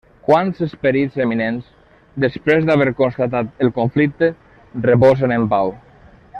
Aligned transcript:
Quants 0.27 0.61
esperits 0.67 1.19
eminents, 1.25 1.67
després 2.25 2.65
d'haver 2.71 2.89
constatat 3.03 3.63
el 3.67 3.71
conflicte, 3.79 4.33
reposen 4.91 5.39
en 5.41 5.51
pau! 5.57 5.75